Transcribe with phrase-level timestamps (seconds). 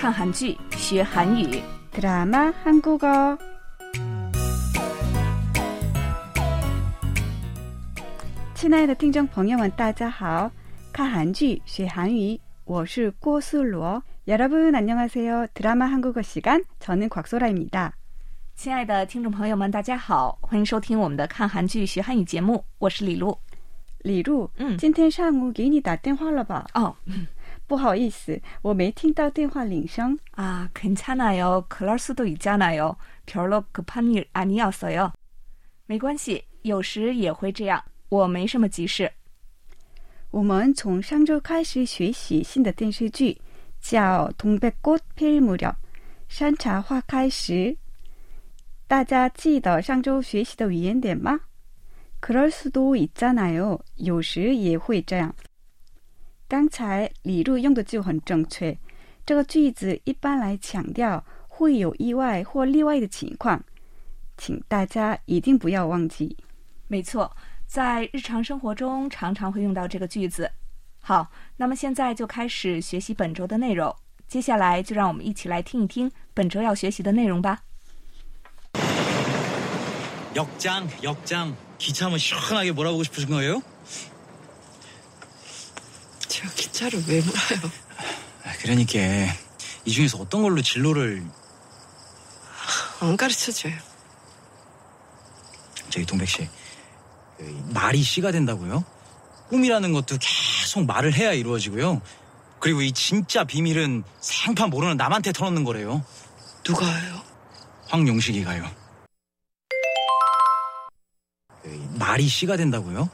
[0.00, 1.62] 看韩剧学韩语。
[1.92, 3.38] 드라마 한국어.
[8.54, 10.50] 亲爱的听众朋友们，大家好！
[10.92, 14.02] 看韩剧学韩语，我是郭素罗。
[14.26, 15.46] 여러분 안녕하세요.
[15.54, 17.92] 드라마 한국어 시간 저는 곽소라입니다.
[18.56, 23.36] 亲爱的听众朋友们，大家好，欢迎收听我们的看韩剧学韩语节目，我是李璐。
[23.98, 26.66] 李璐，嗯今天上午给你打电话了吧？
[26.74, 26.94] 哦，
[27.70, 30.18] 不好意思，我没听到电话铃声。
[30.36, 31.64] 아, 괜찮아요.
[31.68, 32.96] 그럴 수도 있잖아요.
[33.26, 35.12] 별로 급한 일 아니었어요.
[35.86, 39.10] 没关系，有时也会这样，我没什么急事。
[40.30, 43.40] 我们从上周开始学习新的电视剧，
[43.80, 45.74] 叫《동백꽃필무렵》，
[46.28, 47.76] 山茶花开时。
[48.88, 51.40] 大家记得上周学习的语言点吗？
[52.20, 55.34] 그럴수도있잖아요，有时也会这样。
[56.50, 58.78] 刚才李璐用的就很正确，
[59.24, 63.62] 这个句子一般来强调会有意外或例外的情况，
[64.36, 66.36] 请大家一定不要忘记。
[66.86, 70.50] 没错，在日常生活中常常会用到这个句子。
[71.00, 73.94] 好，那么现在就开始学习本周的内容。
[74.28, 77.60] 接下来就让我们一起来听一听本周要学习的内容吧。
[80.34, 81.56] 역장, 역장.
[81.78, 83.62] 기차 한번 시원하게 몰아보고 싶으신 거예요?
[86.41, 87.71] 제가 기차를 왜 몰아요?
[88.43, 88.99] 아, 그러니까
[89.85, 91.23] 이 중에서 어떤 걸로 진로를
[92.99, 93.73] 안 가르쳐줘요.
[95.89, 96.47] 저기 동백 씨
[97.37, 98.83] 그, 말이 씨가 된다고요?
[99.49, 102.01] 꿈이라는 것도 계속 말을 해야 이루어지고요.
[102.59, 106.03] 그리고 이 진짜 비밀은 생판 모르는 남한테 털어놓는 거래요.
[106.67, 107.21] 누가요?
[107.89, 108.71] 황용식이가요.
[111.61, 113.09] 그, 말이 씨가 된다고요?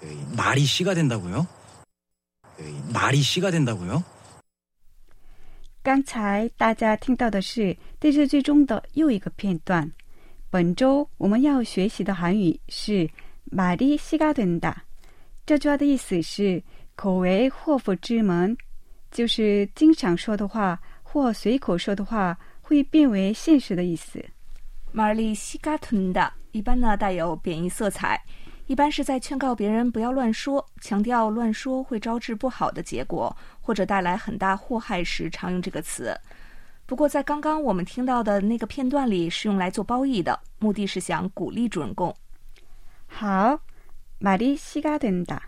[0.00, 1.46] 그, 말이 씨가 된다고요?
[2.61, 2.63] 그,
[2.93, 4.03] 말이 씨가 된다고요?
[5.83, 9.89] 刚才大家听到的是电视剧中的又一个片段。
[10.49, 13.09] 本周我们要学习的韩语是“
[13.51, 14.75] 말이씨가된다”。
[15.45, 16.61] 这句话的意思是“
[16.95, 18.57] 口为祸福之门”，
[19.11, 24.23] 就是经常说的话或随口说的话会变为现实的意思。
[24.93, 28.19] 말리시가된다一般呢带有贬义色彩，
[28.71, 36.19] 一般是在劝告别人不要乱说，强调乱说会招致不好的结果，或者带来很大祸害时常用这个词。
[36.85, 42.15] 不过在刚刚我们听到的那个片段里是用来做褒义的，目的是想鼓励主人公。
[43.07, 43.59] 好，
[44.19, 45.39] 말이씨가된다。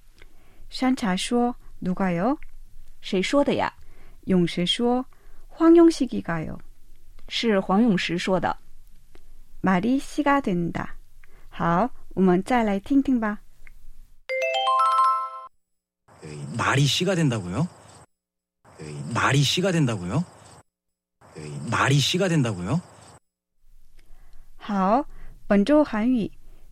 [0.70, 2.36] 샨차 说 누가요?
[3.00, 3.72] 谁说的呀？
[4.26, 5.04] 용실 说
[5.48, 6.58] 황용식이가요.
[7.28, 8.56] 是黄永石说的。
[9.62, 10.94] 말이 씨가 된다.
[11.48, 13.38] 好，我们再来听听吧。
[16.20, 17.66] 그, 말이 씨가 된다고요?
[18.76, 20.24] 그, 말이 씨가 된다고요?
[21.34, 22.80] 그, 말이 씨가 된다고요?
[24.56, 25.04] 好，
[25.48, 26.30] 本周韩语，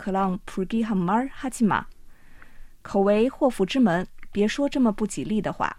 [0.00, 1.86] 그런 불길한 말 하지 마.
[2.82, 5.70] 口为祸福之门，别说这么不吉利的话。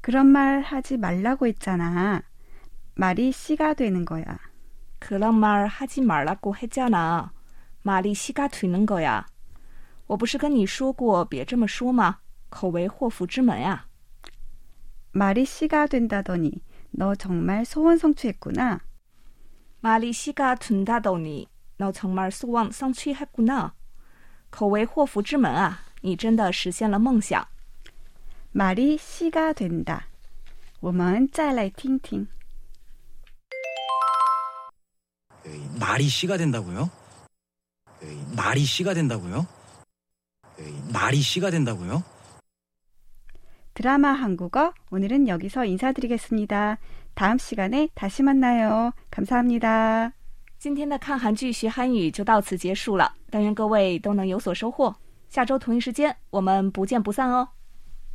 [0.00, 2.22] 그런 말 하지 말라고 했잖아.
[2.94, 4.38] 말이 씨가 되는 거야.
[4.98, 7.32] 그런 말 하지 말라고 했잖아.
[7.84, 9.26] 玛丽西嘎腿能狗呀！
[10.06, 12.18] 我不是跟你说过别这么说吗？
[12.48, 13.86] 口为祸福之门呀！
[15.12, 18.80] 말이 씨가 된다더니 너 정말 소원 성취했구나.
[19.80, 23.72] 玛丽西嘎屯大斗你， 那从mar 소원 상취했구나。
[24.50, 25.82] 口为祸福之门啊！
[26.02, 27.46] 你真的实现了梦想。
[28.52, 30.06] 말이 씨가 된다.
[30.80, 32.26] 我们再来听听.
[35.46, 36.90] 에이, 말이 씨가 된다고요?
[38.02, 39.46] 에이, 말이 씨가 된다고요?
[40.58, 42.02] 에이, 말이 씨가 된다고요?
[43.74, 46.78] 드라마 한국어 오늘은 여기서 인사드리겠습니다.
[47.14, 48.92] 다음 시간에 다시 만나요.
[49.10, 50.12] 감사합니다.
[50.59, 54.95] 今天的看韩剧学韩语就到此结束了，但愿各位都能有所收获。
[55.29, 57.49] 下周同一时间，我们不见不散哦。